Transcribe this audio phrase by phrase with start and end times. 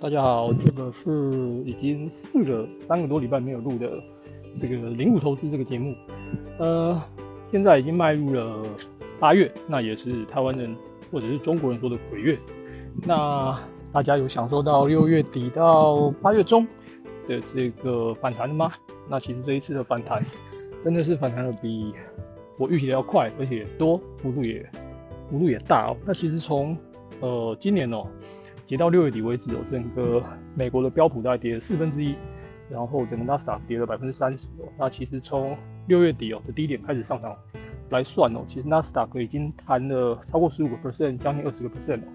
[0.00, 1.10] 大家好，这个是
[1.66, 4.00] 已经四个三个多礼拜没有录的
[4.60, 5.92] 这个零股投资这个节目，
[6.60, 7.02] 呃，
[7.50, 8.62] 现在已经迈入了
[9.18, 10.72] 八月，那也是台湾人
[11.10, 12.38] 或者是中国人说的鬼月。
[13.04, 13.58] 那
[13.92, 16.64] 大家有享受到六月底到八月中
[17.26, 18.70] 的这个反弹吗？
[19.08, 20.24] 那其实这一次的反弹
[20.84, 21.92] 真的是反弹的比
[22.56, 24.64] 我预期的要快，而且多，幅度也
[25.28, 25.96] 幅度也大哦。
[26.06, 26.78] 那其实从
[27.18, 28.06] 呃今年哦。
[28.68, 30.22] 截到六月底为止，哦，整个
[30.54, 32.14] 美国的标普大概跌了四分之一，
[32.68, 34.68] 然后整个纳斯达跌了百分之三十哦。
[34.78, 37.34] 那其实从六月底哦的低点开始上涨
[37.88, 42.08] 来算哦，其实纳斯达克已经弹了超过十五个 percent，将近二十个 percent 哦。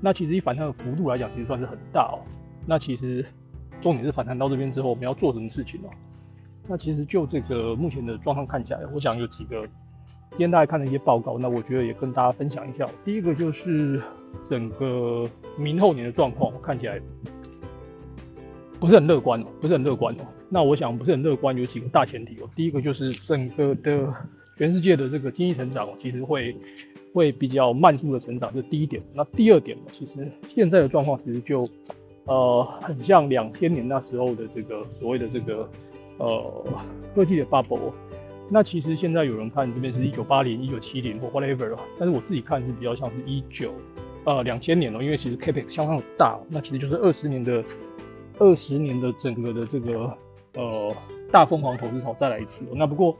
[0.00, 2.24] 那其实以反弹的幅度来讲，其实算是很大哦。
[2.64, 3.22] 那其实
[3.82, 5.90] 重点是反弹到这边之后，我们要做什么事情哦？
[6.66, 9.68] 那其实就这个目前的状况看起来，我想有几个。
[10.30, 12.88] 今天大家看了一些报告，那我觉得也跟大家分享一下。
[13.04, 14.00] 第一个就是
[14.48, 17.00] 整个明后年的状况，看起来
[18.78, 20.18] 不是很乐观哦，不是很乐观哦。
[20.48, 22.48] 那我想不是很乐观，有几个大前提哦。
[22.54, 24.14] 第一个就是整个的
[24.56, 26.56] 全世界的这个经济成长，其实会
[27.12, 29.02] 会比较慢速的成长，这是第一点。
[29.12, 31.68] 那第二点呢，其实现在的状况其实就
[32.26, 35.68] 呃很像两千年那时候的这个所谓的这个
[36.18, 36.64] 呃
[37.12, 37.92] 科技的 bubble。
[38.50, 43.74] 那其实现在有人看这边是一九八零、一九七零或 whatever 但是我自己看是比较像是一九
[44.24, 47.62] 呃两千年哦，因为其实 capex 相当大，那其实就是二十年的
[48.38, 50.16] 二十年的整个的这个
[50.54, 50.90] 呃
[51.30, 52.64] 大疯狂投资潮再来一次。
[52.74, 53.14] 那不过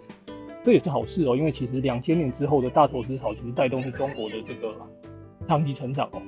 [0.65, 4.75] 这也是好事哦，因为其实两千年之后的大投资潮其实带动是中国的这个
[5.47, 6.23] 长期成长哦。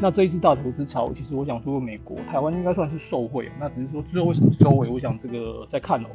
[0.00, 6.06] 那这一次大投资潮，其实我想说美国、台湾应该算是受惠，那只是说之后为什么收尾，我想这个再看哦。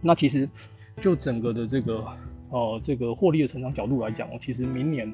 [0.00, 0.48] 那其实。
[1.00, 2.04] 就整个的这个，
[2.50, 5.12] 呃，这个获利的成长角度来讲哦，其实明年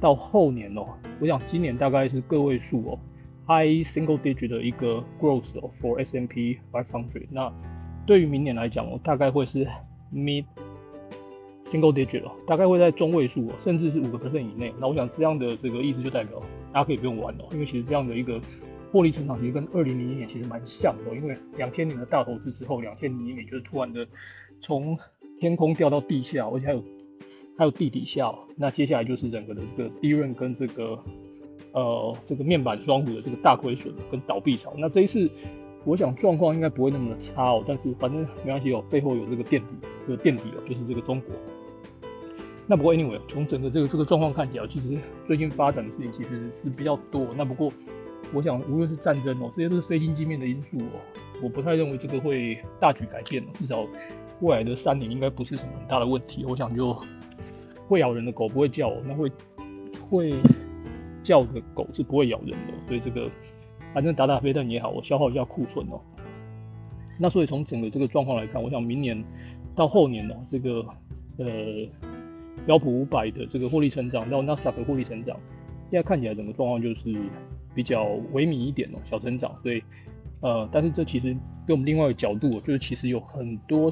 [0.00, 0.86] 到后年哦，
[1.20, 2.98] 我想今年大概是个位数哦
[3.46, 7.26] ，high single digit 的一个 growth 哦，for S M P five hundred。
[7.30, 7.52] 那
[8.06, 9.66] 对于明年来讲哦，大概会是
[10.12, 10.44] mid
[11.64, 14.72] single digit 哦，大概会在中位数哦，甚至是五个 percent 以内。
[14.78, 16.40] 那我想这样的这个意思就代表
[16.72, 18.40] 大家可以不用玩哦，因为其实这样的一个
[18.90, 24.06] 获利成长其实跟二零零一年其实蛮像的，因为两千年的大投资之后，两千零一年就是突然的。
[24.62, 24.98] 从
[25.38, 26.82] 天空掉到地下，而且还有
[27.58, 28.34] 还有地底下。
[28.56, 30.98] 那接下来就是整个的这个利润跟这个
[31.72, 34.72] 呃这个面板双股的这个大亏损跟倒闭潮。
[34.78, 35.30] 那这一次
[35.84, 39.68] 我想状况应该不会那么的差哦，但是反正没关系哦，背后有这个垫底，
[40.06, 41.36] 这个垫底哦就是这个中国。
[42.66, 47.28] 那不过 anyway，从整个这个这个状况看起来，其实最近发展的事情其实是比较多。
[47.36, 47.70] 那不过
[48.34, 51.00] 我想无论是战争哦，这些都是非经济面的因素哦，
[51.42, 53.86] 我不太认为这个会大举改变哦至少。
[54.40, 56.94] 未来的三年应该不是什么很大的问题，我想就
[57.88, 59.32] 会咬人的狗不会叫，那会
[60.10, 60.34] 会
[61.22, 63.30] 叫的狗是不会咬人的，所以这个
[63.94, 65.98] 反正打打飞弹也好，我消耗一下库存哦。
[67.18, 69.24] 那所以从整个这个状况来看，我想明年
[69.74, 70.84] 到后年呢，这个
[71.38, 71.46] 呃
[72.66, 75.34] 标普五百的这个获利成长到纳斯达克获利成长，
[75.90, 77.10] 现在看起来整个状况就是
[77.76, 79.80] 比较萎靡一点哦，小成长，所以。
[80.42, 81.34] 呃，但是这其实
[81.66, 83.90] 跟我们另外一个角度，就是其实有很多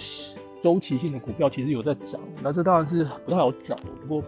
[0.63, 4.23] 周期性的股票其实有在涨，那这当然是不太好找，不过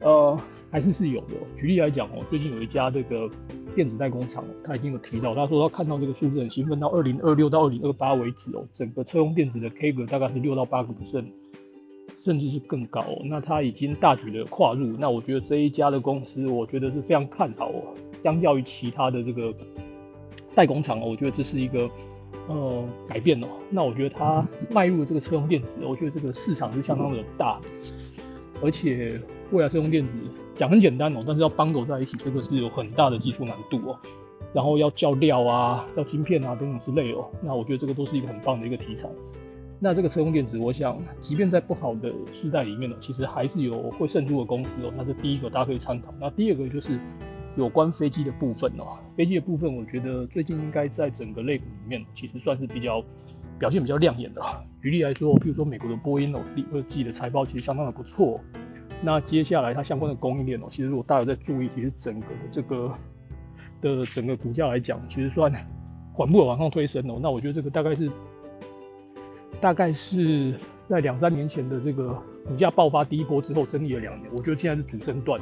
[0.00, 1.34] 呃还是是有的。
[1.54, 3.30] 举例来讲哦，最近有一家这个
[3.76, 11.26] 电子代工厂，他已经有提到，他说他看到这个数字很兴奋，到二零二六到二零二八为止哦，整个车用电子的 K 股大概是六到八个 percent，
[12.24, 13.04] 甚至是更高。
[13.24, 17.82] 那他已经大举的跨入，那我觉得这一家的公司，我觉得是非常看好哦，
[18.22, 19.54] 相较于其他的这个。
[20.54, 21.88] 代工厂哦，我觉得这是一个
[22.46, 23.46] 呃改变哦。
[23.70, 27.58] 那我觉得它迈入这个车用电子，我觉得这个市场是相当的大，
[28.62, 29.18] 而且
[29.50, 30.14] 未来车用电子
[30.54, 33.98] 讲很简单哦，但是要绑狗在一起，这个是有很大的技术难度哦。
[34.52, 37.30] 然后要叫料啊，叫晶片啊等等之类哦。
[37.40, 39.08] 那我觉得这个都是一个很棒的一个题材。
[39.84, 44.92] 那这个车用电子，我想即便在不好的时代里面呢，其实还是有会胜出的公司哦。
[44.96, 46.14] 那这第一个大家可以参考。
[46.20, 47.00] 那第二个就是。
[47.54, 53.04] 有关飞机的部分哦，飞机的部分，我觉得最近应该在整个类股里面，其实算是比较
[53.58, 54.40] 表现比较亮眼的。
[54.80, 58.40] 举例来说，比如说美国的波音哦，第二季的财报其实相当的不错。
[59.02, 62.90] 那接下来它相关的供应链哦，其实如果大家在注意，其实整个的这个
[63.82, 65.52] 的整个股价来讲，其实算
[66.14, 67.18] 缓步的往上推升哦。
[67.20, 68.10] 那我觉得这个大概是
[69.60, 70.54] 大概是
[70.88, 72.08] 在两三年前的这个
[72.46, 75.40] 股价爆发第一波之后，整理了两年，我觉得现在是主升段。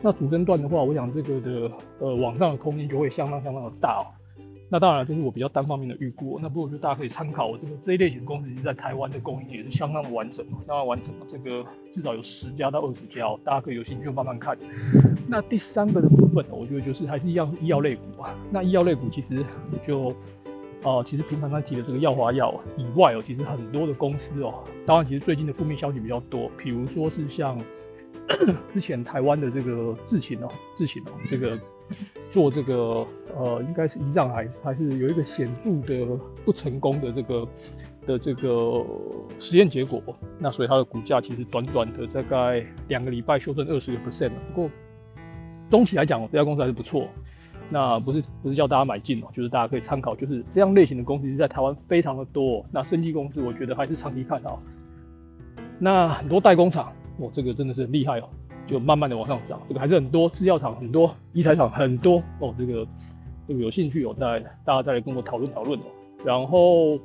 [0.00, 4.06] 那主升段的话，我想这个的呃往上的空间就会相当相当的大哦。
[4.70, 14.58] 那当然这是我比较单方面的预估，那不过我觉得大家可以参考，我这个这一类型的公司在台湾的供应也是相当的完整，相当完整这个至少有十家到二十家，大家可以有兴趣就慢慢看。
[15.26, 18.38] 那第三个的部分呢，我觉得就是还是一样医药类股啊。
[18.50, 19.42] 那医药类股其实
[19.86, 20.14] 就
[20.82, 27.58] 哦，其实平常他提的这个药华药以外哦，其实很多的公司哦，当然其实最近的负面消息比较多，比如说是像
[28.72, 31.58] 之前台湾的这个智勤哦，智勤哦，这个。
[32.30, 36.06] 做这个呃，应该是胰脏癌还是有一个显著的
[36.44, 37.48] 不成功的这个
[38.06, 38.84] 的这个
[39.38, 40.02] 实验结果，
[40.38, 44.70] 那所以它的股价其实短短的大概两个礼拜修正二十个 percent 不过
[45.70, 47.08] 总体来讲，这家公司还是不错。
[47.70, 52.64] 那不是不是叫大家买进哦，就是大家可以参考，就是这样类型的公司在台湾非常的多。
[52.72, 54.60] 那生技公司我觉得还是长期看好。
[55.78, 58.28] 那很多代工厂，哇，这个真的是很厉害哦。
[58.66, 62.54] 就慢慢的往上涨，这个还是很多制药厂很多，医材厂很多哦。
[62.58, 62.86] 这个
[63.46, 65.84] 这个有兴趣哦，再大家再来跟我讨论讨论哦。
[66.22, 66.98] 然后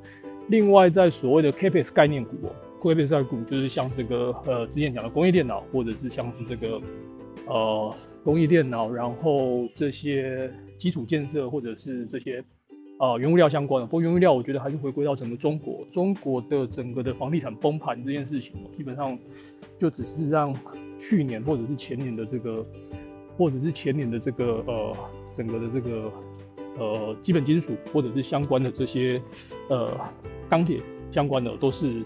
[0.49, 2.51] 另外在所谓的 Capex 概念股哦
[2.81, 6.81] ，Capex 概念股就是像这个呃之前讲的工业电脑，或者是像是这个
[7.47, 12.43] 呃工业电脑，然后这些基础建设或者是这些
[12.97, 13.85] 啊原物料相关的。
[13.85, 19.17] 不过原物料我觉得还是回归到整个中国，中国的整个的房地产崩盘这件事情，基本上
[19.79, 20.55] 就只是让。
[21.05, 22.65] 去年或者是前年的这个，
[23.37, 24.95] 或者是前年的这个呃，
[25.35, 26.09] 整个的这个
[26.77, 29.21] 呃基本金属或者是相关的这些
[29.69, 29.91] 呃
[30.49, 30.79] 钢铁
[31.11, 32.05] 相关的都是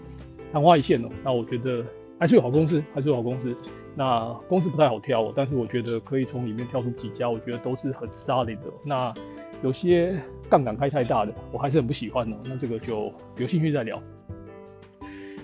[0.52, 1.08] 昙花一现哦。
[1.22, 1.84] 那我觉得
[2.18, 3.56] 还是有好公司，还是有好公司。
[3.98, 8.72] 那公司不太好挑，但是我觉得可以从里面挑出几家，我觉得都是很 solid 的。
[8.84, 9.12] 那
[9.60, 10.16] 有些
[10.48, 12.36] 杠杆开太大的，我还是很不喜欢的。
[12.44, 14.00] 那这个就有兴趣再聊。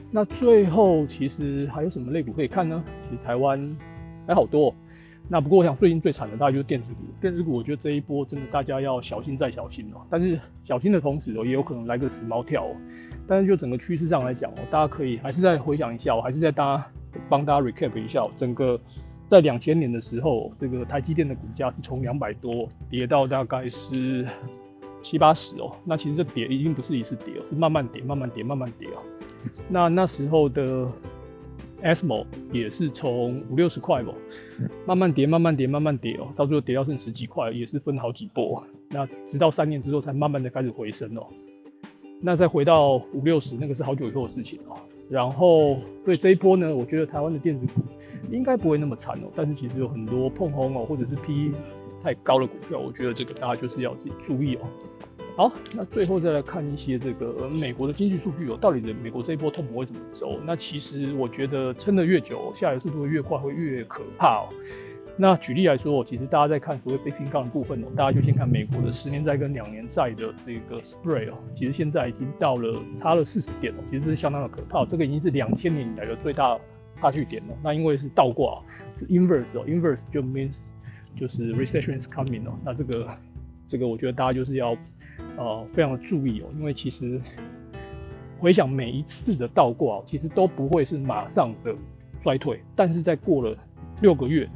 [0.08, 2.80] 那最后其实还有什么类股可以看呢？
[3.00, 3.76] 其实台湾
[4.24, 4.72] 还好多。
[5.28, 7.02] 那不过我想最近最惨的大概就是电子股。
[7.20, 10.06] 电子股我觉得这一波真的大家要小心再小心哦。
[10.08, 12.76] 但是小心的同时哦，也有可能来个死猫跳哦。
[13.26, 16.86] 但是就整个趋势上来讲哦，大家可以还是再回想一下，我还是在大家
[17.28, 18.81] 帮大家 recap 一下，整个
[19.28, 24.26] 在两千年的时候，这个台积电的股价是从两百多跌到大概是
[25.02, 25.75] 七八十哦。
[25.84, 29.02] 那其实这跌已经不是一次跌，是慢慢跌，慢慢跌，慢慢跌哦。
[29.69, 30.88] 那那时候的
[31.82, 34.12] ASML 也是从五六十块吧，
[34.87, 38.62] 慢慢跌，慢慢跌，慢慢跌哦，到最后跌到剩十几块，也是分好几波。
[38.90, 41.26] 那直到三年之后才慢慢的开始回升哦。
[42.22, 44.76] 那再回到五六十，那个是好久以后的事情哦。
[45.08, 47.82] 然后对这一波呢，我觉得台湾的电子股
[48.30, 49.30] 应该不会那么惨哦。
[49.34, 51.52] 但是其实有很多碰红哦，或者是 P
[52.02, 54.60] 太高的股票，我觉得这个大家就是要自己注意哦。
[55.36, 60.38] 好，那最后再来看一些这个美国的经济数据哦，到底的美国这一波通膨会怎么走？
[60.44, 64.48] 那其实我觉得撑得越久，下来速度越快，会越可怕哦。
[65.16, 76.58] 那举例来说，其实大家在看所谓 fixing 杠的部分哦，大家就先看美国的十年债跟两年债的这个 spread 哦，其实现在已经到了差了四十点哦，其实是相当的可怕，这个已经是两千年以来的最大
[77.00, 77.55] 差距点了。
[77.62, 78.62] 那因为是倒挂，
[78.93, 80.56] 是 inverse 哦，inverse 就 means
[81.19, 83.08] 就是 recession is coming 哦，那这个
[83.67, 84.76] 这个我觉得大家就是要。
[85.37, 87.20] 呃，非常的注意哦，因为其实
[88.38, 91.75] 回想每一次的倒挂，其实都不会是马上的
[92.20, 93.56] 衰退，但是在过了
[94.00, 94.49] 六个月，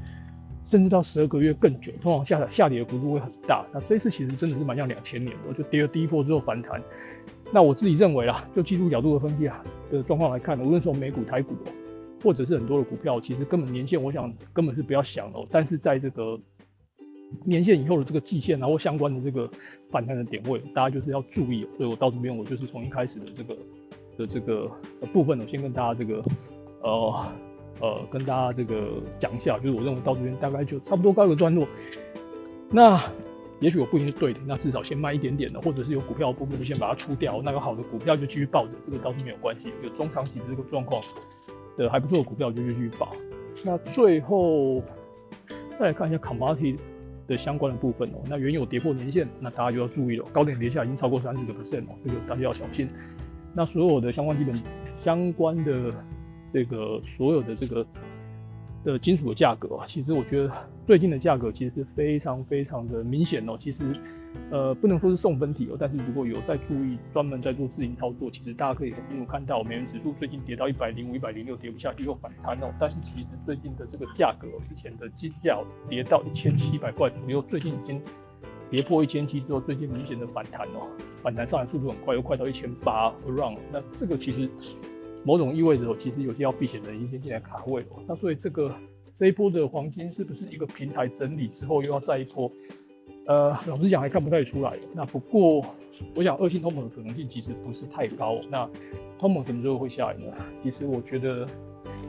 [0.71, 3.65] 甚至到十二个月更久，通常下下跌的幅度会很大。
[3.73, 6.83] 那这一次其实真的是蛮像两千年的，就跌了第一波之后反弹。
[7.51, 11.55] 那我自己认为啦，就技术角度的分析啊的状况来看，无论从美股、台股，
[12.23, 15.43] 或者是很多的股票，其实根本年限，我想根本是不要想了。
[15.51, 16.39] 但是在这个
[17.45, 19.49] 年限以后的这个季线，然后相关的这个
[19.91, 21.67] 反弹的点位，大家就是要注意。
[21.79, 23.57] 所以我到这边，我就是从一开始的这个
[24.19, 24.71] 的这个
[25.11, 26.23] 部分我，先跟大家这个
[26.83, 27.33] 呃
[27.81, 31.67] 呃跟大家这个讲一下，就是我认为到这边大概就差不多告一个段落。
[32.71, 33.01] 那
[33.61, 39.69] 也许我不一定是对的，那至少先卖一点点的，或者是有股票的部分就先把它出掉，那个好的股票就继续抱着，这个倒是没有关系。
[39.83, 41.03] 有中长期的这个状况
[41.77, 43.11] 的还不错的股票就继续抱。
[43.65, 44.83] 那最后
[45.79, 46.77] 再来看一下 commodity。
[47.29, 52.89] 的相关的部分哦，那原有跌破年线，那大家就要注意了，高点跌下已经超过三十个 percent 哦，这个大家要小心。
[53.53, 54.63] 那所有的相关基本
[55.05, 55.93] 相关的
[56.53, 57.87] 这个所有的这个。
[58.85, 60.51] 的金属的价格啊，其实我觉得
[60.87, 63.57] 最近的价格其实是非常非常的明显哦。
[63.59, 63.93] 其实，
[64.53, 72.73] 呃，不能说是送分题哦，但是如果有在注意，专门在做自营操作，其实大家可以清楚看到，美元指数最近跌到一百零五、一百零六，跌不下去又反弹哦。
[72.79, 78.01] 但是其实最近的这个价格，之前的金价跌到一千七百块左右，最近已经
[78.71, 80.87] 跌破一千七之后，最近明显的反弹哦，
[81.21, 83.59] 反弹上来速度很快，又快到一千八 around。
[83.73, 84.49] 那这个其实。
[85.29, 87.89] 某种意味着，其实有些要避险的已经进来卡位了。
[88.07, 88.75] 那所以这个
[89.15, 92.51] 这一波的黄金是不是一个平台整理之后又要再一波
[93.27, 94.79] 呃，老实讲还看不太出来。
[94.95, 95.63] 那不过，
[96.15, 98.41] 我想恶性通膨的可能性其实不是太高。
[98.49, 98.67] 那
[99.19, 100.33] 通膨什么时候会下来呢？
[100.63, 101.47] 其实我觉得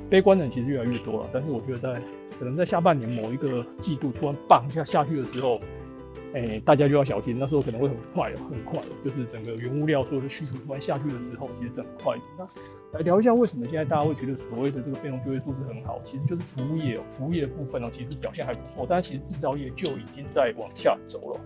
[0.09, 1.29] 悲观的人其实越来越多了。
[1.33, 2.01] 但是我觉得在
[2.39, 5.59] 可能在下半年某一个季度突然棒一下下去的时候，
[6.33, 12.21] 哎，大家就要小心，那时候可能会很快，很快，就是整个原物料所有的需求突然下去的时候，其实是很快的。
[12.37, 12.47] 那
[12.91, 21.41] 来聊一下为什么现在大家会觉得所谓的这个被动就业数字很好，其实就是服务业，服务业的部分哦，其实表现还不错，但其实制造业就已经在往下走了。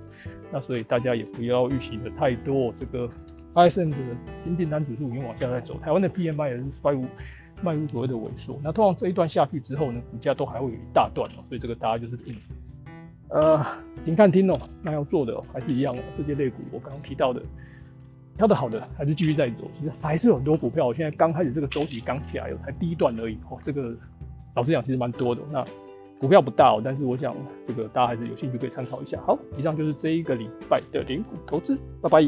[0.52, 3.10] 那所以大家也不要预期的太多，这个
[3.54, 3.98] ISM 的
[4.44, 7.06] 新订单指数已经往下在走，台湾的 PMI 也是迈入
[7.62, 8.60] 迈入所谓的萎缩。
[8.64, 12.36] 那通常这一段下去之后呢，股价都还会有一大段哦，所以这个大家就是听。
[13.34, 13.66] 呃，
[14.06, 16.00] 停看听哦，那要做的还是一样哦。
[16.16, 17.42] 这些类股我刚刚提到的，
[18.38, 19.70] 挑的好的还是继续在走。
[19.76, 23.58] 其实还是有很多股票，我现在刚开始这个周期刚起来，有才第一段而已哦。
[23.64, 23.96] 这个
[24.56, 25.42] 老实讲，其实蛮多的。
[25.52, 25.66] 那
[26.20, 27.36] 股票不大哦，但是我想
[27.66, 29.20] 这个大家还是有兴趣可以参考一下。
[29.26, 32.22] 好，以上就是这一个礼拜的零股投资，拜拜。